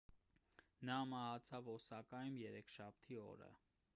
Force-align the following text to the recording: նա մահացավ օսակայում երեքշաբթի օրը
նա 0.89 0.95
մահացավ 1.11 1.69
օսակայում 1.75 2.39
երեքշաբթի 2.45 3.21
օրը 3.29 3.55